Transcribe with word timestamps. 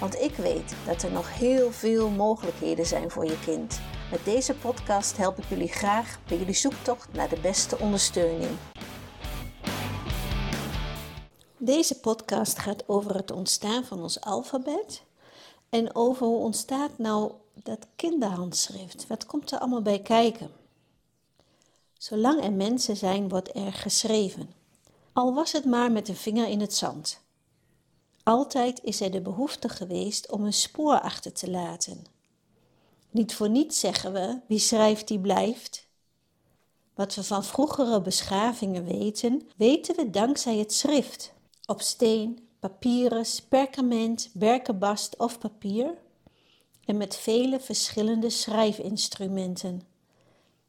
Want 0.00 0.20
ik 0.20 0.34
weet 0.34 0.74
dat 0.86 1.02
er 1.02 1.12
nog 1.12 1.34
heel 1.38 1.72
veel 1.72 2.08
mogelijkheden 2.10 2.86
zijn 2.86 3.10
voor 3.10 3.24
je 3.24 3.38
kind. 3.44 3.80
Met 4.10 4.24
deze 4.24 4.54
podcast 4.54 5.16
help 5.16 5.38
ik 5.38 5.44
jullie 5.48 5.68
graag 5.68 6.18
bij 6.28 6.38
jullie 6.38 6.54
zoektocht 6.54 7.12
naar 7.12 7.28
de 7.28 7.40
beste 7.40 7.78
ondersteuning. 7.78 8.50
Deze 11.56 12.00
podcast 12.00 12.58
gaat 12.58 12.88
over 12.88 13.14
het 13.14 13.30
ontstaan 13.30 13.84
van 13.84 14.02
ons 14.02 14.20
alfabet 14.20 15.02
en 15.68 15.94
over 15.94 16.26
hoe 16.26 16.38
ontstaat 16.38 16.98
nou 16.98 17.32
dat 17.54 17.86
kinderhandschrift. 17.96 19.06
Wat 19.06 19.26
komt 19.26 19.50
er 19.50 19.58
allemaal 19.58 19.82
bij 19.82 20.02
kijken? 20.02 20.50
Zolang 21.92 22.44
er 22.44 22.52
mensen 22.52 22.96
zijn, 22.96 23.28
wordt 23.28 23.56
er 23.56 23.72
geschreven. 23.72 24.54
Al 25.12 25.34
was 25.34 25.52
het 25.52 25.64
maar 25.64 25.92
met 25.92 26.08
een 26.08 26.16
vinger 26.16 26.48
in 26.48 26.60
het 26.60 26.74
zand. 26.74 27.24
Altijd 28.26 28.80
is 28.82 29.00
er 29.00 29.10
de 29.10 29.20
behoefte 29.20 29.68
geweest 29.68 30.30
om 30.30 30.44
een 30.44 30.52
spoor 30.52 31.00
achter 31.00 31.32
te 31.32 31.50
laten. 31.50 32.04
Niet 33.10 33.34
voor 33.34 33.48
niets 33.48 33.80
zeggen 33.80 34.12
we: 34.12 34.40
wie 34.46 34.58
schrijft, 34.58 35.08
die 35.08 35.20
blijft. 35.20 35.86
Wat 36.94 37.14
we 37.14 37.22
van 37.22 37.44
vroegere 37.44 38.02
beschavingen 38.02 38.84
weten, 38.84 39.48
weten 39.56 39.96
we 39.96 40.10
dankzij 40.10 40.56
het 40.56 40.72
schrift. 40.72 41.32
Op 41.66 41.80
steen, 41.80 42.48
papyrus, 42.60 43.42
perkament, 43.42 44.30
berkenbast 44.32 45.16
of 45.16 45.38
papier. 45.38 45.94
En 46.84 46.96
met 46.96 47.16
vele 47.16 47.60
verschillende 47.60 48.30
schrijfinstrumenten. 48.30 49.82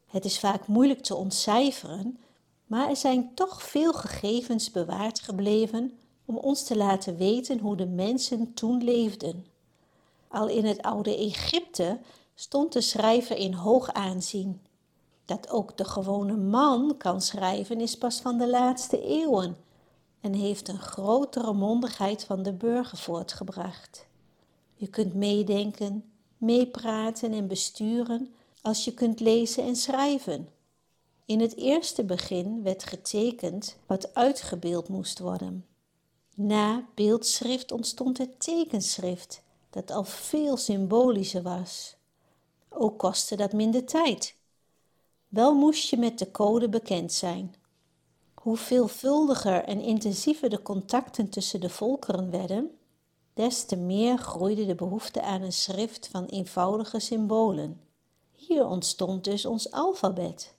Het 0.06 0.26
is 0.26 0.40
vaak 0.40 0.68
moeilijk 0.68 1.02
te 1.02 1.16
ontcijferen, 1.16 2.20
maar 2.66 2.90
er 2.90 2.96
zijn 2.96 3.34
toch 3.34 3.64
veel 3.64 3.94
gegevens 3.94 4.72
bewaard 4.72 5.20
gebleven 5.20 6.00
om 6.28 6.38
ons 6.38 6.64
te 6.64 6.76
laten 6.76 7.18
weten 7.18 7.60
hoe 7.60 7.76
de 7.76 7.86
mensen 7.86 8.54
toen 8.54 8.84
leefden. 8.84 9.46
Al 10.28 10.48
in 10.48 10.66
het 10.66 10.82
oude 10.82 11.18
Egypte 11.18 12.00
stond 12.36 12.74
de 12.74 12.82
schrijver 12.82 13.38
in 13.38 13.54
hoog 13.54 13.94
aanzien. 13.94 14.62
Dat 15.26 15.50
ook 15.50 15.78
de 15.78 15.86
gewone 15.86 16.36
man 16.38 16.98
kan 16.98 17.22
schrijven 17.22 17.82
is 17.82 17.98
pas 17.98 18.20
van 18.20 18.38
de 18.38 18.50
laatste 18.50 19.02
eeuwen 19.02 19.58
en 20.22 20.34
heeft 20.34 20.68
een 20.68 20.80
grotere 20.80 21.54
mondigheid 21.54 22.24
van 22.24 22.44
de 22.44 22.54
burger 22.54 22.98
voortgebracht. 22.98 24.08
Je 24.76 24.88
kunt 24.88 25.14
meedenken, 25.14 26.12
meepraten 26.38 27.34
en 27.34 27.48
besturen 27.48 28.34
als 28.62 28.86
je 28.86 28.94
kunt 28.94 29.20
lezen 29.20 29.64
en 29.64 29.76
schrijven. 29.76 30.50
In 31.26 31.40
het 31.40 31.56
eerste 31.56 32.04
begin 32.04 32.64
werd 32.64 32.84
getekend 32.84 33.78
wat 33.86 34.14
uitgebeeld 34.14 34.88
moest 34.88 35.20
worden. 35.20 35.66
Na 36.40 36.86
beeldschrift 36.94 37.72
ontstond 37.72 38.18
het 38.18 38.40
tekenschrift, 38.40 39.42
dat 39.70 39.92
al 39.92 40.04
veel 40.04 40.58
symbolischer 40.58 41.42
was. 41.42 41.96
Ook 42.70 43.00
kostte 43.00 43.36
dat 43.36 43.54
minder 43.54 43.86
tijd. 43.86 44.36
Wel 45.28 45.56
moest 45.56 45.90
je 45.90 45.98
met 45.98 46.20
de 46.20 46.32
code 46.32 46.70
bekend 46.70 47.14
zijn. 47.14 47.56
Hoe 48.34 48.58
veelvuldiger 48.58 49.64
en 49.64 49.82
intensiever 49.82 50.50
de 50.50 50.62
contacten 50.62 51.30
tussen 51.30 51.60
de 51.60 51.70
volkeren 51.70 52.32
werden, 52.32 52.78
des 53.34 53.66
te 53.66 53.76
meer 53.76 54.18
groeide 54.18 54.66
de 54.66 54.76
behoefte 54.76 55.22
aan 55.22 55.42
een 55.42 55.54
schrift 55.54 56.08
van 56.08 56.26
eenvoudige 56.26 57.00
symbolen. 57.00 57.82
Hier 58.32 58.66
ontstond 58.66 59.24
dus 59.24 59.46
ons 59.46 59.72
alfabet. 59.72 60.54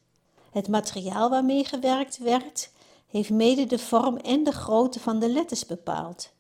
Het 0.51 0.69
materiaal 0.69 1.31
waarmee 1.31 1.65
gewerkt 1.65 2.19
werd, 2.19 2.71
heeft 3.09 3.31
mede 3.31 3.67
de 3.67 3.79
vorm 3.79 4.17
en 4.17 4.45
de 4.45 4.53
grootte 4.53 5.01
van 5.01 5.19
de 5.19 5.29
letters 5.29 5.67
bepaald, 5.67 6.33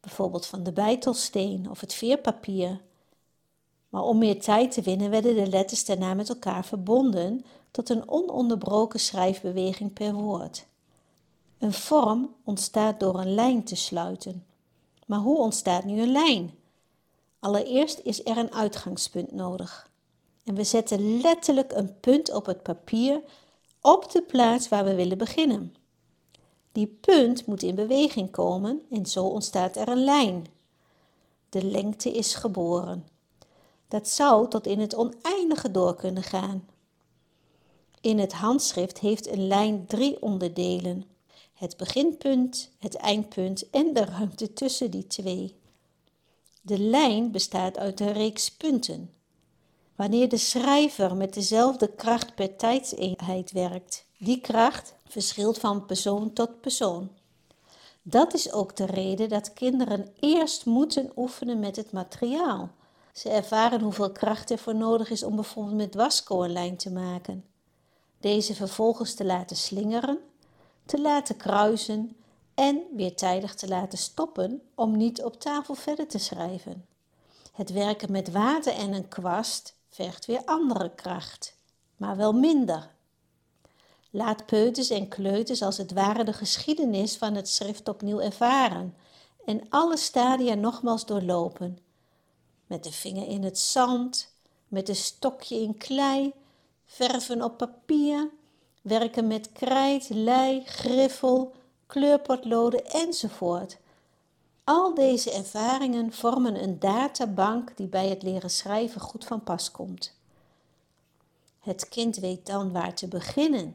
bijvoorbeeld 0.00 0.46
van 0.46 0.62
de 0.62 0.72
bijtelsteen 0.72 1.70
of 1.70 1.80
het 1.80 1.94
veerpapier. 1.94 2.80
Maar 3.88 4.02
om 4.02 4.18
meer 4.18 4.40
tijd 4.40 4.70
te 4.70 4.82
winnen 4.82 5.10
werden 5.10 5.34
de 5.34 5.46
letters 5.46 5.84
daarna 5.84 6.14
met 6.14 6.28
elkaar 6.28 6.64
verbonden 6.64 7.44
tot 7.70 7.88
een 7.88 8.08
ononderbroken 8.08 9.00
schrijfbeweging 9.00 9.92
per 9.92 10.14
woord. 10.14 10.66
Een 11.58 11.72
vorm 11.72 12.34
ontstaat 12.44 13.00
door 13.00 13.20
een 13.20 13.34
lijn 13.34 13.64
te 13.64 13.76
sluiten. 13.76 14.44
Maar 15.06 15.18
hoe 15.18 15.38
ontstaat 15.38 15.84
nu 15.84 16.00
een 16.00 16.12
lijn? 16.12 16.54
Allereerst 17.40 18.00
is 18.02 18.24
er 18.24 18.36
een 18.36 18.52
uitgangspunt 18.52 19.32
nodig. 19.32 19.90
En 20.44 20.54
we 20.54 20.64
zetten 20.64 21.20
letterlijk 21.20 21.72
een 21.72 22.00
punt 22.00 22.32
op 22.32 22.46
het 22.46 22.62
papier 22.62 23.20
op 23.80 24.10
de 24.10 24.22
plaats 24.22 24.68
waar 24.68 24.84
we 24.84 24.94
willen 24.94 25.18
beginnen. 25.18 25.74
Die 26.78 26.98
punt 27.00 27.46
moet 27.46 27.62
in 27.62 27.74
beweging 27.74 28.30
komen 28.30 28.82
en 28.90 29.06
zo 29.06 29.24
ontstaat 29.24 29.76
er 29.76 29.88
een 29.88 30.04
lijn. 30.04 30.46
De 31.48 31.64
lengte 31.64 32.10
is 32.10 32.34
geboren. 32.34 33.06
Dat 33.88 34.08
zou 34.08 34.48
tot 34.48 34.66
in 34.66 34.80
het 34.80 34.94
oneindige 34.94 35.70
door 35.70 35.94
kunnen 35.94 36.22
gaan. 36.22 36.68
In 38.00 38.18
het 38.18 38.32
handschrift 38.32 38.98
heeft 38.98 39.28
een 39.28 39.46
lijn 39.46 39.86
drie 39.86 40.22
onderdelen: 40.22 41.04
het 41.54 41.76
beginpunt, 41.76 42.70
het 42.78 42.94
eindpunt 42.94 43.70
en 43.70 43.92
de 43.94 44.04
ruimte 44.04 44.52
tussen 44.52 44.90
die 44.90 45.06
twee. 45.06 45.54
De 46.62 46.78
lijn 46.78 47.30
bestaat 47.30 47.78
uit 47.78 48.00
een 48.00 48.12
reeks 48.12 48.50
punten. 48.50 49.12
Wanneer 49.96 50.28
de 50.28 50.36
schrijver 50.36 51.16
met 51.16 51.34
dezelfde 51.34 51.94
kracht 51.94 52.34
per 52.34 52.56
tijdseenheid 52.56 53.52
werkt, 53.52 54.04
die 54.18 54.40
kracht 54.40 54.94
verschilt 55.08 55.58
van 55.58 55.86
persoon 55.86 56.32
tot 56.32 56.60
persoon. 56.60 57.10
Dat 58.02 58.34
is 58.34 58.52
ook 58.52 58.76
de 58.76 58.86
reden 58.86 59.28
dat 59.28 59.52
kinderen 59.52 60.08
eerst 60.20 60.66
moeten 60.66 61.12
oefenen 61.16 61.58
met 61.58 61.76
het 61.76 61.92
materiaal. 61.92 62.70
Ze 63.12 63.30
ervaren 63.30 63.80
hoeveel 63.80 64.12
kracht 64.12 64.50
er 64.50 64.58
voor 64.58 64.74
nodig 64.74 65.10
is 65.10 65.22
om 65.22 65.34
bijvoorbeeld 65.34 65.76
met 65.76 65.94
wasco 65.94 66.42
een 66.42 66.52
lijn 66.52 66.76
te 66.76 66.90
maken. 66.90 67.44
Deze 68.20 68.54
vervolgens 68.54 69.14
te 69.14 69.24
laten 69.24 69.56
slingeren, 69.56 70.18
te 70.86 71.00
laten 71.00 71.36
kruisen 71.36 72.16
en 72.54 72.82
weer 72.96 73.16
tijdig 73.16 73.54
te 73.54 73.68
laten 73.68 73.98
stoppen 73.98 74.62
om 74.74 74.96
niet 74.96 75.22
op 75.22 75.40
tafel 75.40 75.74
verder 75.74 76.08
te 76.08 76.18
schrijven. 76.18 76.86
Het 77.52 77.70
werken 77.72 78.12
met 78.12 78.30
water 78.30 78.72
en 78.72 78.92
een 78.92 79.08
kwast 79.08 79.74
vergt 79.88 80.26
weer 80.26 80.42
andere 80.44 80.94
kracht, 80.94 81.54
maar 81.96 82.16
wel 82.16 82.32
minder. 82.32 82.90
Laat 84.10 84.46
peuters 84.46 84.90
en 84.90 85.08
kleuters 85.08 85.62
als 85.62 85.76
het 85.76 85.92
ware 85.92 86.24
de 86.24 86.32
geschiedenis 86.32 87.16
van 87.16 87.34
het 87.34 87.48
schrift 87.48 87.88
opnieuw 87.88 88.20
ervaren 88.20 88.94
en 89.44 89.66
alle 89.68 89.96
stadia 89.96 90.54
nogmaals 90.54 91.06
doorlopen. 91.06 91.78
Met 92.66 92.84
de 92.84 92.92
vinger 92.92 93.28
in 93.28 93.42
het 93.42 93.58
zand, 93.58 94.32
met 94.68 94.88
een 94.88 94.96
stokje 94.96 95.60
in 95.60 95.76
klei, 95.76 96.32
verven 96.84 97.42
op 97.42 97.56
papier, 97.56 98.30
werken 98.82 99.26
met 99.26 99.52
krijt, 99.52 100.08
lei, 100.08 100.62
griffel, 100.64 101.54
kleurpotloden 101.86 102.86
enzovoort. 102.86 103.78
Al 104.64 104.94
deze 104.94 105.32
ervaringen 105.32 106.12
vormen 106.12 106.62
een 106.62 106.78
databank 106.78 107.76
die 107.76 107.86
bij 107.86 108.08
het 108.08 108.22
leren 108.22 108.50
schrijven 108.50 109.00
goed 109.00 109.24
van 109.24 109.42
pas 109.42 109.70
komt. 109.70 110.16
Het 111.60 111.88
kind 111.88 112.16
weet 112.16 112.46
dan 112.46 112.72
waar 112.72 112.94
te 112.94 113.08
beginnen 113.08 113.74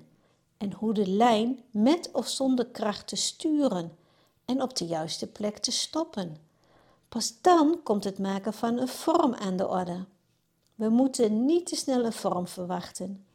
en 0.64 0.74
hoe 0.74 0.94
de 0.94 1.08
lijn 1.08 1.60
met 1.72 2.10
of 2.12 2.28
zonder 2.28 2.66
kracht 2.66 3.08
te 3.08 3.16
sturen 3.16 3.98
en 4.46 4.62
op 4.62 4.76
de 4.78 4.86
juiste 4.86 5.28
plek 5.28 5.58
te 5.58 5.72
stoppen. 5.72 6.38
Pas 7.10 7.42
dan 7.42 7.80
komt 7.84 8.04
het 8.04 8.20
maken 8.20 8.54
van 8.54 8.78
een 8.78 8.88
vorm 8.88 9.34
aan 9.34 9.58
de 9.58 9.68
orde. 9.68 10.06
We 10.76 10.90
moeten 10.90 11.46
niet 11.46 11.66
te 11.66 11.76
snel 11.76 12.06
een 12.06 12.14
vorm 12.14 12.48
verwachten. 12.48 13.26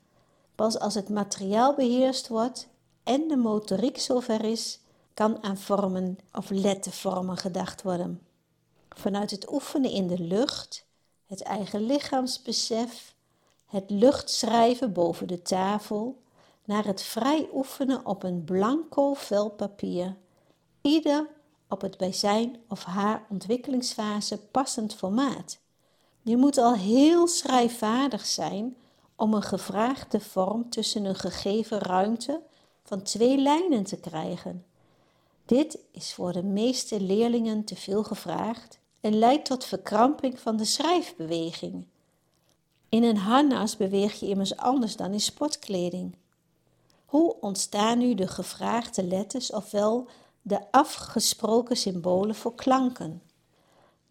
Pas 0.54 0.78
als 0.78 0.94
het 0.94 1.08
materiaal 1.08 1.74
beheerst 1.74 2.28
wordt 2.28 2.68
en 3.04 3.28
de 3.28 3.36
motoriek 3.36 3.98
zover 3.98 4.44
is, 4.44 4.80
kan 5.14 5.42
aan 5.42 5.58
vormen 5.58 6.18
of 6.32 6.50
lettervormen 6.50 7.36
gedacht 7.36 7.82
worden. 7.82 8.20
Vanuit 8.88 9.30
het 9.30 9.52
oefenen 9.52 9.90
in 9.90 10.06
de 10.06 10.18
lucht, 10.18 10.86
het 11.26 11.42
eigen 11.42 11.86
lichaamsbesef, 11.86 13.14
het 13.66 13.90
luchtschrijven 13.90 14.92
boven 14.92 15.26
de 15.26 15.42
tafel, 15.42 16.18
naar 16.68 16.84
het 16.84 17.02
vrij 17.02 17.48
oefenen 17.52 18.06
op 18.06 18.22
een 18.22 18.44
blanco 18.44 19.14
vel 19.14 19.50
papier. 19.50 20.16
Ieder 20.80 21.28
op 21.68 21.80
het 21.80 21.96
bij 21.96 22.12
zijn 22.12 22.56
of 22.68 22.84
haar 22.84 23.26
ontwikkelingsfase 23.28 24.38
passend 24.38 24.94
formaat. 24.94 25.58
Je 26.22 26.36
moet 26.36 26.58
al 26.58 26.74
heel 26.74 27.26
schrijfvaardig 27.26 28.26
zijn 28.26 28.76
om 29.16 29.34
een 29.34 29.42
gevraagde 29.42 30.20
vorm 30.20 30.70
tussen 30.70 31.04
een 31.04 31.16
gegeven 31.16 31.78
ruimte 31.78 32.42
van 32.82 33.02
twee 33.02 33.38
lijnen 33.38 33.84
te 33.84 33.96
krijgen. 33.96 34.64
Dit 35.44 35.78
is 35.92 36.14
voor 36.14 36.32
de 36.32 36.42
meeste 36.42 37.00
leerlingen 37.00 37.64
te 37.64 37.76
veel 37.76 38.04
gevraagd 38.04 38.78
en 39.00 39.18
leidt 39.18 39.44
tot 39.44 39.64
verkramping 39.64 40.40
van 40.40 40.56
de 40.56 40.64
schrijfbeweging. 40.64 41.86
In 42.88 43.02
een 43.02 43.16
harnas 43.16 43.76
beweeg 43.76 44.20
je 44.20 44.28
immers 44.28 44.56
anders 44.56 44.96
dan 44.96 45.12
in 45.12 45.20
sportkleding. 45.20 46.16
Hoe 47.08 47.36
ontstaan 47.40 47.98
nu 47.98 48.14
de 48.14 48.26
gevraagde 48.26 49.04
letters 49.04 49.52
ofwel 49.52 50.08
de 50.42 50.60
afgesproken 50.70 51.76
symbolen 51.76 52.34
voor 52.34 52.54
klanken? 52.54 53.22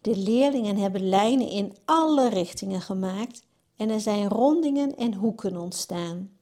De 0.00 0.16
leerlingen 0.16 0.76
hebben 0.76 1.08
lijnen 1.08 1.48
in 1.48 1.76
alle 1.84 2.28
richtingen 2.28 2.80
gemaakt 2.80 3.42
en 3.76 3.90
er 3.90 4.00
zijn 4.00 4.28
rondingen 4.28 4.96
en 4.96 5.14
hoeken 5.14 5.56
ontstaan. 5.56 6.38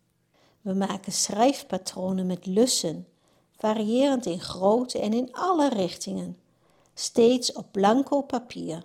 We 0.61 0.75
maken 0.75 1.12
schrijfpatronen 1.12 2.26
met 2.26 2.47
lussen, 2.47 3.06
variërend 3.56 4.26
in 4.26 4.41
grootte 4.41 4.99
en 4.99 5.12
in 5.12 5.32
alle 5.32 5.69
richtingen, 5.69 6.38
steeds 6.94 7.53
op 7.53 7.67
blanco 7.73 8.23
papier. 8.23 8.82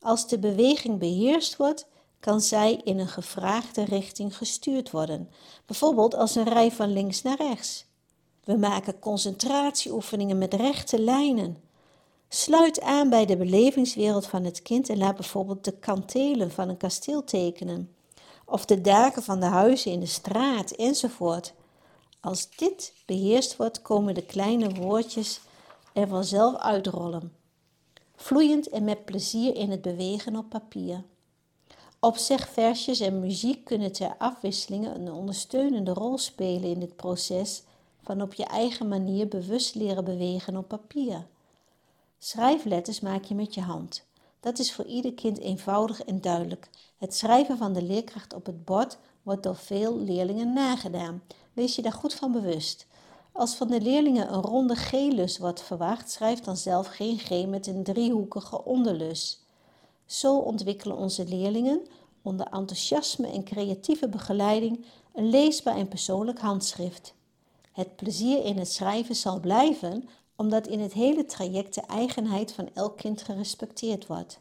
Als 0.00 0.28
de 0.28 0.38
beweging 0.38 0.98
beheerst 0.98 1.56
wordt, 1.56 1.86
kan 2.22 2.40
zij 2.40 2.80
in 2.84 2.98
een 2.98 3.08
gevraagde 3.08 3.84
richting 3.84 4.36
gestuurd 4.36 4.90
worden, 4.90 5.30
bijvoorbeeld 5.66 6.14
als 6.14 6.34
een 6.34 6.48
rij 6.48 6.72
van 6.72 6.92
links 6.92 7.22
naar 7.22 7.36
rechts. 7.36 7.86
We 8.44 8.56
maken 8.56 8.98
concentratieoefeningen 8.98 10.38
met 10.38 10.54
rechte 10.54 11.00
lijnen. 11.00 11.56
Sluit 12.28 12.80
aan 12.80 13.08
bij 13.08 13.26
de 13.26 13.36
belevingswereld 13.36 14.26
van 14.26 14.44
het 14.44 14.62
kind 14.62 14.88
en 14.88 14.98
laat 14.98 15.14
bijvoorbeeld 15.14 15.64
de 15.64 15.78
kantelen 15.78 16.50
van 16.50 16.68
een 16.68 16.76
kasteel 16.76 17.24
tekenen, 17.24 17.94
of 18.44 18.64
de 18.64 18.80
daken 18.80 19.22
van 19.22 19.40
de 19.40 19.46
huizen 19.46 19.92
in 19.92 20.00
de 20.00 20.06
straat 20.06 20.70
enzovoort. 20.70 21.54
Als 22.20 22.48
dit 22.56 22.94
beheerst 23.06 23.56
wordt, 23.56 23.82
komen 23.82 24.14
de 24.14 24.26
kleine 24.26 24.74
woordjes 24.74 25.40
er 25.92 26.08
vanzelf 26.08 26.56
uitrollen, 26.56 27.32
vloeiend 28.16 28.68
en 28.68 28.84
met 28.84 29.04
plezier 29.04 29.56
in 29.56 29.70
het 29.70 29.82
bewegen 29.82 30.36
op 30.36 30.48
papier. 30.48 31.04
Opzegversjes 32.04 33.00
en 33.00 33.20
muziek 33.20 33.64
kunnen 33.64 33.92
ter 33.92 34.14
afwisseling 34.18 34.86
een 34.86 35.12
ondersteunende 35.12 35.92
rol 35.92 36.18
spelen 36.18 36.70
in 36.70 36.80
dit 36.80 36.96
proces 36.96 37.62
van 38.02 38.22
op 38.22 38.34
je 38.34 38.44
eigen 38.44 38.88
manier 38.88 39.28
bewust 39.28 39.74
leren 39.74 40.04
bewegen 40.04 40.56
op 40.56 40.68
papier. 40.68 41.26
Schrijfletters 42.18 43.00
maak 43.00 43.24
je 43.24 43.34
met 43.34 43.54
je 43.54 43.60
hand. 43.60 44.04
Dat 44.40 44.58
is 44.58 44.72
voor 44.72 44.84
ieder 44.84 45.14
kind 45.14 45.38
eenvoudig 45.38 46.04
en 46.04 46.20
duidelijk. 46.20 46.68
Het 46.98 47.14
schrijven 47.14 47.56
van 47.56 47.72
de 47.72 47.82
leerkracht 47.82 48.34
op 48.34 48.46
het 48.46 48.64
bord 48.64 48.98
wordt 49.22 49.42
door 49.42 49.56
veel 49.56 49.98
leerlingen 49.98 50.52
nagedaan. 50.52 51.22
Wees 51.52 51.76
je 51.76 51.82
daar 51.82 51.92
goed 51.92 52.14
van 52.14 52.32
bewust. 52.32 52.86
Als 53.32 53.54
van 53.54 53.68
de 53.68 53.80
leerlingen 53.80 54.32
een 54.32 54.42
ronde 54.42 54.74
G-lus 54.74 55.38
wordt 55.38 55.62
verwacht, 55.62 56.10
schrijf 56.10 56.40
dan 56.40 56.56
zelf 56.56 56.86
geen 56.86 57.18
G 57.18 57.46
met 57.46 57.66
een 57.66 57.82
driehoekige 57.82 58.64
onderlus. 58.64 59.41
Zo 60.06 60.38
ontwikkelen 60.38 60.96
onze 60.96 61.26
leerlingen 61.26 61.86
onder 62.22 62.46
enthousiasme 62.46 63.26
en 63.26 63.44
creatieve 63.44 64.08
begeleiding 64.08 64.84
een 65.14 65.30
leesbaar 65.30 65.76
en 65.76 65.88
persoonlijk 65.88 66.38
handschrift. 66.38 67.14
Het 67.72 67.96
plezier 67.96 68.44
in 68.44 68.58
het 68.58 68.72
schrijven 68.72 69.14
zal 69.14 69.40
blijven, 69.40 70.08
omdat 70.36 70.66
in 70.66 70.80
het 70.80 70.92
hele 70.92 71.24
traject 71.24 71.74
de 71.74 71.80
eigenheid 71.80 72.52
van 72.52 72.68
elk 72.74 72.96
kind 72.96 73.22
gerespecteerd 73.22 74.06
wordt. 74.06 74.40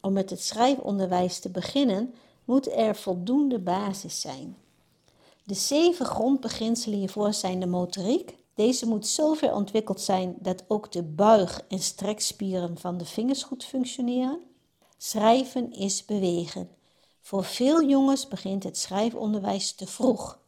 Om 0.00 0.12
met 0.12 0.30
het 0.30 0.40
schrijfonderwijs 0.40 1.38
te 1.38 1.50
beginnen, 1.50 2.14
moet 2.44 2.72
er 2.72 2.96
voldoende 2.96 3.58
basis 3.58 4.20
zijn. 4.20 4.56
De 5.44 5.54
zeven 5.54 6.06
grondbeginselen 6.06 6.98
hiervoor 6.98 7.32
zijn 7.32 7.60
de 7.60 7.66
motoriek. 7.66 8.36
Deze 8.54 8.86
moet 8.86 9.06
zover 9.06 9.54
ontwikkeld 9.54 10.00
zijn 10.00 10.36
dat 10.38 10.64
ook 10.68 10.92
de 10.92 11.02
buig- 11.02 11.64
en 11.68 11.78
strekspieren 11.78 12.78
van 12.78 12.98
de 12.98 13.04
vingers 13.04 13.42
goed 13.42 13.64
functioneren. 13.64 14.40
Schrijven 14.96 15.72
is 15.72 16.04
bewegen. 16.04 16.68
Voor 17.20 17.44
veel 17.44 17.84
jongens 17.84 18.28
begint 18.28 18.62
het 18.62 18.78
schrijfonderwijs 18.78 19.72
te 19.72 19.86
vroeg. 19.86 20.38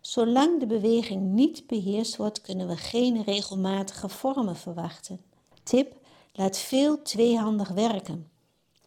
Zolang 0.00 0.60
de 0.60 0.66
beweging 0.66 1.32
niet 1.32 1.66
beheerst 1.66 2.16
wordt, 2.16 2.40
kunnen 2.40 2.68
we 2.68 2.76
geen 2.76 3.22
regelmatige 3.22 4.08
vormen 4.08 4.56
verwachten. 4.56 5.20
Tip: 5.62 5.96
laat 6.32 6.58
veel 6.58 7.02
tweehandig 7.02 7.68
werken. 7.68 8.30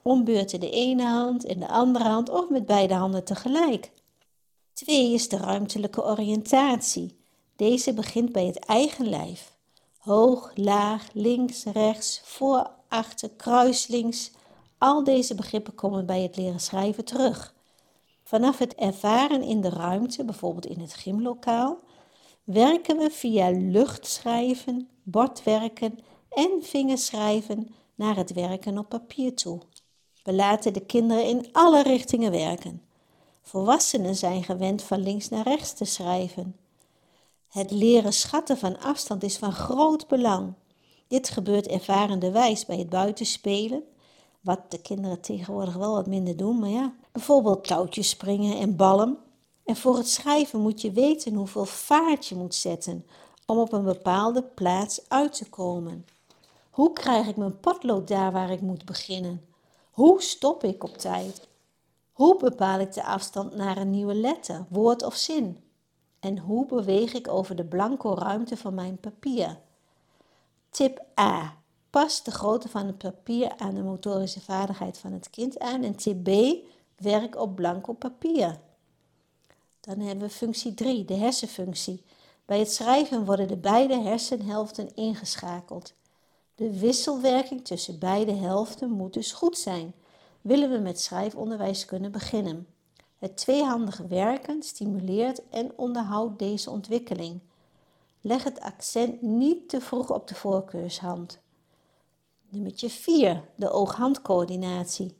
Ombeurten 0.02 0.60
de 0.60 0.70
ene 0.70 1.04
hand 1.04 1.44
in 1.44 1.60
de 1.60 1.68
andere 1.68 2.06
hand 2.06 2.30
of 2.30 2.50
met 2.50 2.66
beide 2.66 2.94
handen 2.94 3.24
tegelijk. 3.24 3.92
Twee 4.74 5.14
is 5.14 5.30
de 5.30 5.38
ruimtelijke 5.38 6.04
oriëntatie. 6.04 7.18
Deze 7.56 7.94
begint 7.94 8.32
bij 8.32 8.46
het 8.46 8.60
eigen 8.60 9.10
lijf. 9.10 9.56
Hoog, 9.98 10.52
laag, 10.56 11.08
links, 11.14 11.64
rechts, 11.64 12.22
voor, 12.24 12.72
achter, 12.88 13.30
kruislinks. 13.30 14.32
Al 14.82 15.04
deze 15.04 15.36
begrippen 15.36 15.76
komen 15.76 16.06
bij 16.06 16.22
het 16.22 16.36
leren 16.38 16.60
schrijven 16.60 17.06
terug. 17.06 17.54
Vanaf 18.24 18.58
het 18.58 18.76
ervaren 18.76 19.42
in 19.44 19.62
de 19.62 19.70
ruimte, 19.70 20.26
bijvoorbeeld 20.26 20.66
in 20.66 20.80
het 20.80 20.94
gymlokaal, 20.94 21.80
werken 22.44 22.98
we 22.98 23.10
via 23.10 23.50
luchtschrijven, 23.50 24.90
bordwerken 25.04 26.00
en 26.30 26.60
vingerschrijven 26.62 27.76
naar 27.96 28.16
het 28.16 28.34
werken 28.34 28.78
op 28.78 28.90
papier 28.90 29.36
toe. 29.36 29.60
We 30.24 30.34
laten 30.34 30.74
de 30.74 30.86
kinderen 30.86 31.26
in 31.26 31.46
alle 31.52 31.84
richtingen 31.84 32.32
werken. 32.32 32.82
Volwassenen 33.42 34.16
zijn 34.16 34.44
gewend 34.44 34.82
van 34.82 35.04
links 35.04 35.30
naar 35.30 35.48
rechts 35.48 35.74
te 35.74 35.86
schrijven. 35.86 36.56
Het 37.48 37.72
leren 37.72 38.14
schatten 38.14 38.58
van 38.58 38.80
afstand 38.80 39.24
is 39.24 39.38
van 39.38 39.52
groot 39.52 40.08
belang. 40.08 40.54
Dit 41.08 41.30
gebeurt 41.30 41.68
ervarenderwijs 41.68 42.66
bij 42.66 42.78
het 42.78 42.90
buitenspelen, 42.90 43.84
wat 44.42 44.72
de 44.72 44.82
kinderen 44.82 45.22
tegenwoordig 45.22 45.76
wel 45.76 45.94
wat 45.94 46.08
minder 46.08 46.38
doen, 46.38 46.60
maar 46.60 46.70
ja. 46.70 46.94
Bijvoorbeeld 47.12 47.68
touwtjes 47.68 48.10
springen 48.10 48.60
en 48.60 48.76
ballen. 48.76 49.18
En 49.64 49.76
voor 49.76 49.98
het 49.98 50.08
schrijven 50.10 50.60
moet 50.60 50.82
je 50.82 50.92
weten 50.92 51.34
hoeveel 51.34 51.66
vaart 51.66 52.28
je 52.28 52.36
moet 52.36 52.56
zetten 52.56 53.06
om 53.46 53.58
op 53.58 53.74
een 53.74 53.84
bepaalde 53.84 54.44
plaats 54.44 55.10
uit 55.10 55.34
te 55.34 55.50
komen. 55.50 56.06
Hoe 56.70 56.94
krijg 56.94 57.28
ik 57.28 57.36
mijn 57.36 57.60
potlood 57.60 58.08
daar 58.08 58.32
waar 58.32 58.52
ik 58.52 58.62
moet 58.62 58.86
beginnen? 58.86 59.46
Hoe 59.92 60.22
stop 60.22 60.64
ik 60.64 60.84
op 60.84 60.98
tijd? 60.98 61.48
Hoe 62.12 62.38
bepaal 62.38 62.80
ik 62.80 62.94
de 62.94 63.04
afstand 63.04 63.56
naar 63.56 63.78
een 63.78 63.90
nieuwe 63.90 64.16
letter, 64.16 64.66
woord 64.70 65.04
of 65.04 65.16
zin? 65.16 65.64
En 66.20 66.38
hoe 66.38 66.66
beweeg 66.66 67.14
ik 67.14 67.28
over 67.28 67.56
de 67.56 67.66
blanco 67.66 68.14
ruimte 68.14 68.58
van 68.58 68.74
mijn 68.74 68.98
papier? 68.98 69.60
Tip 70.70 71.02
A. 71.20 71.61
Pas 71.92 72.24
de 72.24 72.32
grootte 72.32 72.70
van 72.70 72.86
het 72.86 72.98
papier 72.98 73.58
aan 73.58 73.76
de 73.76 73.84
motorische 73.84 74.42
vaardigheid 74.42 74.98
van 74.98 75.12
het 75.12 75.30
kind 75.30 75.60
aan. 75.60 75.84
En 75.84 75.96
tip 75.96 76.24
B. 76.24 76.30
Werk 76.96 77.36
op 77.36 77.56
blanco 77.56 77.94
papier. 77.94 78.60
Dan 79.80 80.00
hebben 80.00 80.28
we 80.28 80.34
functie 80.34 80.74
3, 80.74 81.06
de 81.06 81.14
hersenfunctie. 81.14 82.04
Bij 82.46 82.60
het 82.60 82.72
schrijven 82.72 83.26
worden 83.26 83.48
de 83.48 83.58
beide 83.58 84.02
hersenhelften 84.02 84.96
ingeschakeld. 84.96 85.94
De 86.56 86.80
wisselwerking 86.80 87.66
tussen 87.66 88.00
beide 88.00 88.34
helften 88.34 88.90
moet 88.90 89.14
dus 89.14 89.32
goed 89.32 89.58
zijn, 89.58 89.94
willen 90.42 90.72
we 90.72 90.78
met 90.78 91.02
schrijfonderwijs 91.02 91.86
kunnen 91.86 92.12
beginnen. 92.12 92.68
Het 93.18 93.38
tweehandige 93.38 94.08
werken 94.08 94.64
stimuleert 94.64 95.50
en 95.50 95.72
onderhoudt 95.76 96.40
deze 96.40 96.70
ontwikkeling. 96.70 97.40
Leg 98.22 98.44
het 98.44 98.60
accent 98.60 99.22
niet 99.22 99.70
te 99.70 99.82
vroeg 99.82 100.10
op 100.10 100.28
de 100.28 100.36
voorkeurshand. 100.36 101.40
Nummer 102.52 102.74
4, 102.76 103.44
de 103.56 103.72
oog-handcoördinatie. 103.72 105.18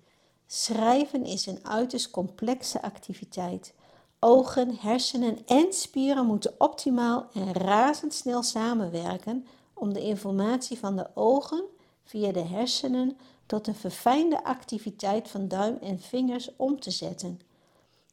Schrijven 0.48 1.26
is 1.26 1.46
een 1.46 1.66
uiterst 1.66 2.10
complexe 2.10 2.82
activiteit. 2.82 3.74
Ogen, 4.20 4.76
hersenen 4.80 5.38
en 5.46 5.74
spieren 5.74 6.26
moeten 6.26 6.54
optimaal 6.58 7.28
en 7.34 7.54
razendsnel 7.54 8.44
samenwerken 8.44 9.48
om 9.74 9.94
de 9.94 10.02
informatie 10.02 10.78
van 10.78 10.96
de 10.96 11.08
ogen 11.14 11.64
via 12.04 12.32
de 12.32 12.44
hersenen 12.44 13.18
tot 13.46 13.68
een 13.68 13.76
verfijnde 13.76 14.44
activiteit 14.44 15.28
van 15.28 15.48
duim 15.48 15.78
en 15.82 16.00
vingers 16.00 16.56
om 16.56 16.80
te 16.80 16.92
zetten. 16.92 17.40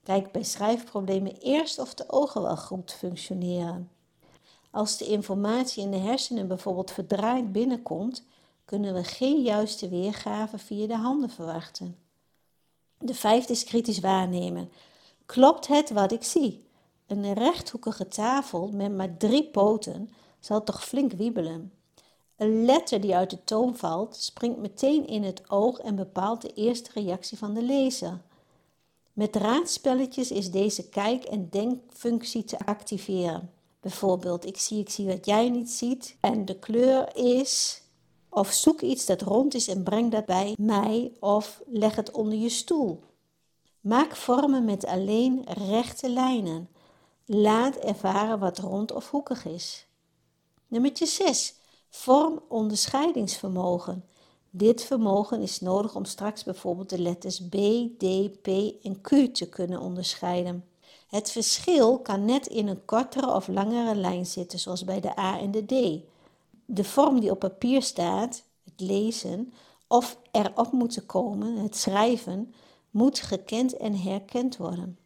Kijk 0.02 0.32
bij 0.32 0.44
schrijfproblemen 0.44 1.36
eerst 1.36 1.78
of 1.78 1.94
de 1.94 2.04
ogen 2.08 2.42
wel 2.42 2.56
goed 2.56 2.92
functioneren. 2.92 3.90
Als 4.70 4.96
de 4.96 5.04
informatie 5.04 5.82
in 5.82 5.90
de 5.90 5.96
hersenen 5.96 6.48
bijvoorbeeld 6.48 6.90
verdraaid 6.90 7.52
binnenkomt, 7.52 8.24
kunnen 8.68 8.94
we 8.94 9.04
geen 9.04 9.42
juiste 9.42 9.88
weergave 9.88 10.58
via 10.58 10.86
de 10.86 10.96
handen 10.96 11.30
verwachten. 11.30 11.96
De 12.98 13.14
vijfde 13.14 13.52
is 13.52 13.64
kritisch 13.64 14.00
waarnemen. 14.00 14.70
Klopt 15.26 15.66
het 15.66 15.90
wat 15.90 16.12
ik 16.12 16.22
zie? 16.22 16.66
Een 17.06 17.32
rechthoekige 17.32 18.08
tafel 18.08 18.70
met 18.72 18.96
maar 18.96 19.16
drie 19.16 19.44
poten 19.44 20.10
zal 20.40 20.64
toch 20.64 20.84
flink 20.84 21.12
wiebelen. 21.12 21.72
Een 22.36 22.64
letter 22.64 23.00
die 23.00 23.16
uit 23.16 23.30
de 23.30 23.44
toon 23.44 23.76
valt, 23.76 24.16
springt 24.16 24.58
meteen 24.58 25.06
in 25.06 25.22
het 25.22 25.50
oog 25.50 25.78
en 25.78 25.96
bepaalt 25.96 26.42
de 26.42 26.52
eerste 26.52 26.90
reactie 26.94 27.38
van 27.38 27.54
de 27.54 27.62
lezer. 27.62 28.20
Met 29.12 29.36
raadspelletjes 29.36 30.30
is 30.30 30.50
deze 30.50 30.88
kijk- 30.88 31.24
en 31.24 31.48
denkfunctie 31.50 32.44
te 32.44 32.58
activeren. 32.58 33.50
Bijvoorbeeld, 33.80 34.46
ik 34.46 34.56
zie, 34.56 34.80
ik 34.80 34.90
zie 34.90 35.06
wat 35.06 35.26
jij 35.26 35.48
niet 35.48 35.70
ziet 35.70 36.16
en 36.20 36.44
de 36.44 36.58
kleur 36.58 37.16
is. 37.16 37.82
Of 38.38 38.52
zoek 38.52 38.80
iets 38.80 39.06
dat 39.06 39.22
rond 39.22 39.54
is 39.54 39.68
en 39.68 39.82
breng 39.82 40.10
dat 40.10 40.26
bij 40.26 40.54
mij 40.58 41.12
of 41.20 41.62
leg 41.66 41.96
het 41.96 42.10
onder 42.10 42.38
je 42.38 42.48
stoel. 42.48 43.00
Maak 43.80 44.16
vormen 44.16 44.64
met 44.64 44.86
alleen 44.86 45.44
rechte 45.46 46.10
lijnen. 46.10 46.68
Laat 47.24 47.76
ervaren 47.76 48.38
wat 48.38 48.58
rond 48.58 48.92
of 48.92 49.10
hoekig 49.10 49.44
is. 49.44 49.86
Nummer 50.66 50.90
6. 50.94 51.54
Vorm 51.88 52.40
onderscheidingsvermogen. 52.48 54.04
Dit 54.50 54.82
vermogen 54.82 55.42
is 55.42 55.60
nodig 55.60 55.94
om 55.94 56.04
straks 56.04 56.44
bijvoorbeeld 56.44 56.90
de 56.90 57.00
letters 57.00 57.48
B, 57.48 57.56
D, 57.98 58.32
P 58.42 58.48
en 58.82 59.00
Q 59.00 59.34
te 59.34 59.48
kunnen 59.48 59.80
onderscheiden. 59.80 60.64
Het 61.08 61.30
verschil 61.30 61.98
kan 61.98 62.24
net 62.24 62.46
in 62.46 62.68
een 62.68 62.84
kortere 62.84 63.34
of 63.34 63.48
langere 63.48 63.94
lijn 63.94 64.26
zitten, 64.26 64.58
zoals 64.58 64.84
bij 64.84 65.00
de 65.00 65.18
A 65.18 65.38
en 65.38 65.50
de 65.50 65.64
D. 65.64 66.02
De 66.70 66.84
vorm 66.84 67.20
die 67.20 67.30
op 67.30 67.38
papier 67.38 67.82
staat, 67.82 68.44
het 68.64 68.80
lezen, 68.80 69.52
of 69.86 70.18
erop 70.30 70.72
moeten 70.72 71.06
komen, 71.06 71.56
het 71.56 71.76
schrijven, 71.76 72.54
moet 72.90 73.20
gekend 73.20 73.76
en 73.76 74.00
herkend 74.00 74.56
worden. 74.56 74.98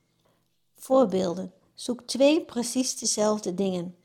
Voorbeelden. 0.74 1.52
Zoek 1.74 2.00
twee 2.00 2.44
precies 2.44 2.98
dezelfde 2.98 3.54
dingen. 3.54 3.96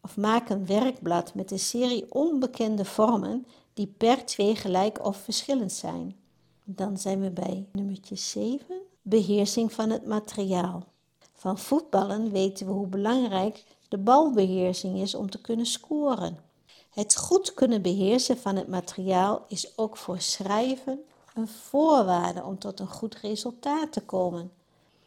Of 0.00 0.16
maak 0.16 0.48
een 0.48 0.66
werkblad 0.66 1.34
met 1.34 1.50
een 1.50 1.58
serie 1.58 2.12
onbekende 2.12 2.84
vormen 2.84 3.46
die 3.74 3.86
per 3.86 4.24
twee 4.24 4.56
gelijk 4.56 5.04
of 5.04 5.16
verschillend 5.16 5.72
zijn. 5.72 6.16
Dan 6.64 6.98
zijn 6.98 7.20
we 7.20 7.30
bij 7.30 7.66
nummertje 7.72 8.16
7. 8.16 8.80
Beheersing 9.02 9.72
van 9.72 9.90
het 9.90 10.06
materiaal. 10.06 10.84
Van 11.32 11.58
voetballen 11.58 12.30
weten 12.30 12.66
we 12.66 12.72
hoe 12.72 12.86
belangrijk 12.86 13.64
de 13.88 13.98
balbeheersing 13.98 15.00
is 15.00 15.14
om 15.14 15.30
te 15.30 15.40
kunnen 15.40 15.66
scoren. 15.66 16.49
Het 16.90 17.16
goed 17.16 17.54
kunnen 17.54 17.82
beheersen 17.82 18.38
van 18.38 18.56
het 18.56 18.68
materiaal 18.68 19.44
is 19.48 19.78
ook 19.78 19.96
voor 19.96 20.20
schrijven 20.20 21.04
een 21.34 21.48
voorwaarde 21.48 22.44
om 22.44 22.58
tot 22.58 22.80
een 22.80 22.88
goed 22.88 23.14
resultaat 23.14 23.92
te 23.92 24.00
komen. 24.00 24.52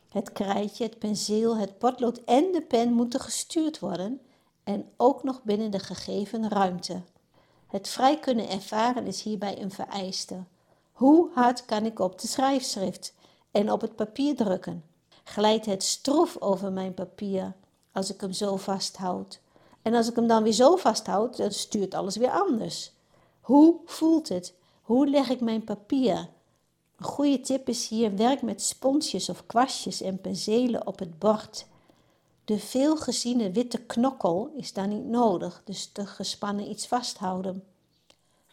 Het 0.10 0.32
krijtje, 0.32 0.84
het 0.84 1.00
penseel, 1.00 1.58
het 1.58 1.78
potlood 1.78 2.18
en 2.18 2.52
de 2.52 2.62
pen 2.62 2.94
moeten 2.94 3.20
gestuurd 3.20 3.80
worden 3.80 4.22
en 4.64 4.90
ook 4.98 5.24
nog 5.24 5.44
binnen 5.44 5.72
de 5.72 5.80
gegeven 5.80 6.50
ruimte. 6.50 7.02
Het 7.68 7.88
vrij 7.88 8.20
kunnen 8.20 8.50
ervaren 8.50 9.08
is 9.08 9.22
hierbij 9.22 9.62
een 9.62 9.72
vereiste. 9.72 10.44
Hoe 10.92 11.30
hard 11.34 11.66
kan 11.66 11.86
ik 11.86 12.00
op 12.00 12.20
de 12.20 12.28
schrijfschrift 12.28 13.14
en 13.52 13.72
op 13.72 13.82
het 13.82 13.96
papier 13.96 14.36
drukken? 14.36 14.84
Glijdt 15.24 15.66
het 15.66 15.84
stroef 15.84 16.38
over 16.40 16.72
mijn 16.72 16.94
papier 16.94 17.54
als 17.92 18.14
ik 18.14 18.22
hem 18.22 18.34
zo 18.34 18.56
vasthoud? 18.56 19.40
En 19.84 19.94
als 19.94 20.10
ik 20.10 20.16
hem 20.16 20.28
dan 20.28 20.44
weer 20.44 20.54
zo 20.54 20.76
vasthoud, 20.76 21.38
dan 21.38 21.52
stuurt 21.52 21.94
alles 21.94 22.16
weer 22.16 22.32
anders. 22.32 22.92
Hoe 23.42 23.76
voelt 23.86 24.30
het? 24.30 24.54
Hoe 24.82 25.08
leg 25.08 25.30
ik 25.30 25.42
mijn 25.42 25.64
papier? 25.64 26.30
Een 26.98 27.06
goede 27.06 27.40
tip 27.40 27.70
is 27.70 27.88
hier 27.88 28.16
werk 28.16 28.42
met 28.42 28.62
sponsjes 28.62 29.30
of 29.30 29.46
kwastjes 29.46 30.02
en 30.02 30.22
penselen 30.22 30.88
op 30.88 31.00
het 31.00 31.20
bord. 31.20 31.66
De 32.46 32.60
veelgeziene 32.60 33.52
witte 33.52 33.78
knokkel 33.78 34.54
is 34.58 34.74
dan 34.74 34.90
niet 34.90 35.06
nodig, 35.06 35.62
dus 35.66 35.86
te 35.86 36.06
gespannen 36.06 36.70
iets 36.70 36.88
vasthouden. 36.88 37.64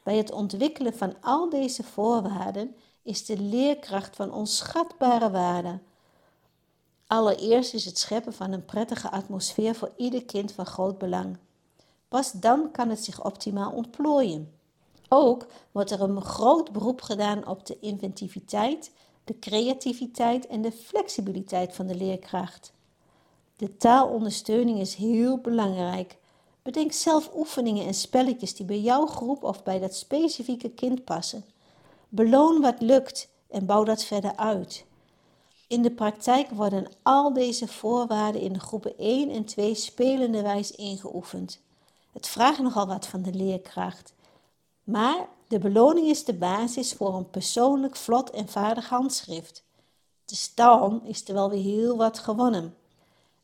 Bij 0.03 0.17
het 0.17 0.33
ontwikkelen 0.33 0.95
van 0.95 1.15
al 1.21 1.49
deze 1.49 1.83
voorwaarden 1.83 2.77
is 3.03 3.27
de 3.27 3.39
leerkracht 3.41 4.17
van 4.17 4.33
onschatbare 4.33 5.31
waarde. 5.31 5.79
Allereerst 7.11 7.75
is 7.75 7.85
het 7.85 7.99
scheppen 7.99 8.33
van 8.33 8.53
een 8.53 8.65
prettige 8.65 9.11
atmosfeer 9.11 9.75
voor 9.75 9.93
ieder 9.97 10.25
kind 10.25 10.53
van 10.53 10.67
groot 10.67 10.99
belang. 10.99 11.37
Pas 12.09 12.33
dan 12.33 12.71
kan 12.71 12.89
het 12.89 13.05
zich 13.05 13.25
optimaal 13.25 13.73
ontplooien. 13.73 14.53
Ook 15.09 15.47
wordt 15.73 15.91
er 15.91 16.01
een 16.01 16.23
groot 16.23 16.73
beroep 16.73 17.01
gedaan 17.03 17.47
op 17.47 17.67
de 17.67 17.79
inventiviteit, 17.81 18.91
de 19.25 19.39
creativiteit 19.39 20.47
en 20.47 20.63
de 20.63 20.73
flexibiliteit 20.73 21.75
van 21.75 21.87
de 21.87 21.95
leerkracht. 21.95 22.73
De 23.57 23.77
taalondersteuning 23.77 24.81
is 24.81 24.95
heel 24.95 25.39
belangrijk. 25.39 26.17
Bedenk 26.63 26.93
zelf 26.93 27.31
oefeningen 27.35 27.87
en 27.87 27.95
spelletjes 27.95 28.55
die 28.55 28.67
bij 28.67 28.81
jouw 28.81 29.07
groep 29.07 29.43
of 29.43 29.63
bij 29.63 29.79
dat 29.79 29.95
specifieke 29.95 30.71
kind 30.71 31.05
passen. 31.05 31.45
Beloon 32.09 32.61
wat 32.61 32.81
lukt 32.81 33.29
en 33.49 33.67
bouw 33.67 33.85
dat 33.85 34.05
verder 34.05 34.37
uit. 34.37 34.89
In 35.71 35.83
de 35.83 35.91
praktijk 35.91 36.51
worden 36.51 36.87
al 37.03 37.33
deze 37.33 37.69
voorwaarden 37.69 38.41
in 38.41 38.53
de 38.53 38.61
groepen 38.61 38.99
1 38.99 39.31
en 39.31 39.45
2 39.45 39.75
spelende 39.75 40.43
wijs 40.43 40.71
ingeoefend. 40.71 41.61
Het 42.13 42.29
vraagt 42.29 42.59
nogal 42.59 42.87
wat 42.87 43.07
van 43.07 43.23
de 43.23 43.33
leerkracht. 43.33 44.15
Maar 44.85 45.29
de 45.49 45.59
beloning 45.59 46.07
is 46.07 46.25
de 46.25 46.35
basis 46.35 46.93
voor 46.93 47.15
een 47.15 47.31
persoonlijk 47.31 47.97
vlot 47.97 48.31
en 48.31 48.49
vaardig 48.49 48.89
handschrift. 48.89 49.65
Dus 50.25 50.55
dan 50.55 51.01
is 51.05 51.29
er 51.29 51.35
wel 51.35 51.51
weer 51.51 51.63
heel 51.63 51.97
wat 51.97 52.19
gewonnen. 52.19 52.77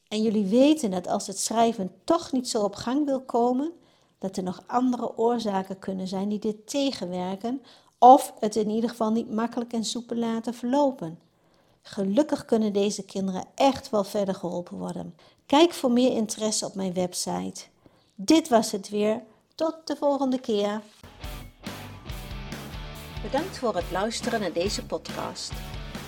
En 0.09 0.23
jullie 0.23 0.47
weten 0.47 0.91
dat 0.91 1.09
als 1.09 1.27
het 1.27 1.39
schrijven 1.39 1.93
toch 2.05 2.33
niet 2.33 2.49
zo 2.49 2.63
op 2.63 2.75
gang 2.75 3.05
wil 3.05 3.21
komen, 3.21 3.73
dat 4.19 4.37
er 4.37 4.43
nog 4.43 4.63
andere 4.67 5.17
oorzaken 5.17 5.79
kunnen 5.79 6.09
zijn 6.09 6.29
die 6.29 6.39
dit 6.39 6.69
tegenwerken, 6.69 7.63
of 7.99 8.33
het 8.41 8.57
in 8.57 8.71
ieder 8.71 8.91
geval 8.91 9.11
niet 9.11 9.31
makkelijk 9.31 9.73
en 9.73 9.85
soepel 9.85 10.17
laten 10.17 10.55
verlopen. 10.55 11.26
Gelukkig 11.89 12.45
kunnen 12.45 12.73
deze 12.73 13.05
kinderen 13.05 13.45
echt 13.55 13.91
wel 13.91 14.05
verder 14.05 14.35
geholpen 14.35 14.77
worden. 14.77 15.15
Kijk 15.47 15.73
voor 15.73 15.91
meer 15.91 16.13
interesse 16.13 16.67
op 16.67 16.75
mijn 16.75 16.95
website. 16.95 17.65
Dit 18.15 18.49
was 18.49 18.73
het 18.73 18.89
weer. 18.89 19.23
Tot 19.55 19.77
de 19.85 19.97
volgende 19.97 20.41
keer. 20.41 20.81
Bedankt 23.23 23.59
voor 23.59 23.77
het 23.77 23.91
luisteren 23.91 24.41
naar 24.41 24.53
deze 24.53 24.87
podcast. 24.87 25.53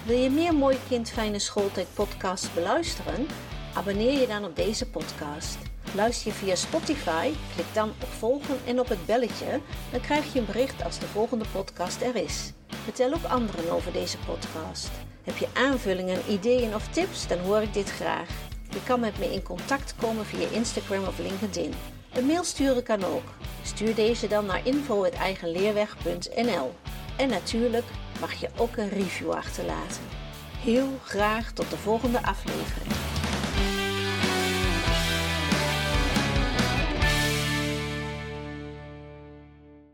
Wil 0.07 0.19
je 0.19 0.31
meer 0.31 0.55
Mooi 0.55 0.77
Kind 0.89 1.11
Fijne 1.11 1.39
Schooltijd 1.39 1.87
podcasts 1.95 2.55
beluisteren? 2.55 3.27
Abonneer 3.75 4.21
je 4.21 4.27
dan 4.27 4.45
op 4.45 4.57
deze 4.57 4.91
podcast. 4.91 5.59
Luister 5.95 6.27
je 6.27 6.33
via 6.33 6.55
Spotify, 6.55 7.33
klik 7.55 7.75
dan 7.75 7.89
op 7.89 8.09
volgen 8.09 8.59
en 8.67 8.81
op 8.81 8.89
het 8.89 9.07
belletje, 9.07 9.61
dan 9.93 10.01
krijg 10.01 10.33
je 10.33 10.39
een 10.39 10.47
bericht 10.47 10.85
als 10.85 10.99
de 10.99 11.07
volgende 11.07 11.45
podcast 11.53 12.03
er 12.03 12.17
is. 12.17 12.53
Vertel 12.69 13.13
ook 13.13 13.25
anderen 13.25 13.71
over 13.71 13.93
deze 13.93 14.19
podcast. 14.19 14.91
Heb 15.29 15.37
je 15.37 15.49
aanvullingen, 15.55 16.21
ideeën 16.29 16.75
of 16.75 16.89
tips, 16.89 17.27
dan 17.27 17.39
hoor 17.39 17.63
ik 17.63 17.75
dit 17.75 17.91
graag. 17.91 18.29
Je 18.71 18.83
kan 18.85 19.01
met 19.01 19.19
me 19.19 19.33
in 19.33 19.43
contact 19.43 19.95
komen 20.01 20.27
via 20.27 20.49
Instagram 20.49 21.05
of 21.05 21.19
LinkedIn. 21.19 21.75
Een 22.13 22.27
mail 22.27 22.45
sturen 22.45 22.83
kan 22.83 23.05
ook. 23.05 23.35
Stuur 23.63 23.95
deze 23.95 24.29
dan 24.29 24.47
naar 24.47 24.67
info.eigenleerweg.nl 24.67 26.75
En 27.17 27.29
natuurlijk 27.29 27.87
mag 28.21 28.33
je 28.33 28.49
ook 28.57 28.77
een 28.77 28.89
review 28.89 29.31
achterlaten. 29.31 30.03
Heel 30.59 30.89
graag 31.05 31.53
tot 31.53 31.71
de 31.71 31.77
volgende 31.77 32.23
aflevering. 32.23 33.18